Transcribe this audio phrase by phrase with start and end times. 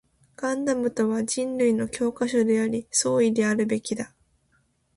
[0.35, 4.15] ガンダムとは人類の教科書であり、総意であるべきだ